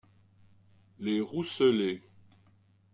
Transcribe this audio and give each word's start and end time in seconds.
Les 0.97 1.21
Rousselets. 1.21 2.01